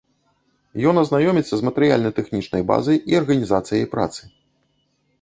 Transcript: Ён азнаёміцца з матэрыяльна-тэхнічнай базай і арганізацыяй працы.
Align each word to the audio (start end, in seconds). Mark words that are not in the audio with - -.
Ён 0.91 0.95
азнаёміцца 1.01 1.53
з 1.61 1.69
матэрыяльна-тэхнічнай 1.69 2.61
базай 2.73 2.97
і 3.13 3.23
арганізацыяй 3.23 3.85
працы. 3.97 4.21